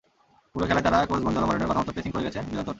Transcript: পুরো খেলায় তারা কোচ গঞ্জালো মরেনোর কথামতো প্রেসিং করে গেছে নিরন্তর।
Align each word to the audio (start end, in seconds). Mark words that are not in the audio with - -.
পুরো 0.55 0.65
খেলায় 0.67 0.85
তারা 0.85 0.97
কোচ 1.09 1.21
গঞ্জালো 1.25 1.47
মরেনোর 1.47 1.69
কথামতো 1.71 1.91
প্রেসিং 1.95 2.11
করে 2.13 2.25
গেছে 2.27 2.39
নিরন্তর। 2.41 2.69